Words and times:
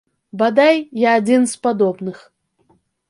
Бадай, 0.41 0.79
я 1.01 1.13
адзін 1.23 1.45
з 1.51 1.59
падобных. 1.67 2.17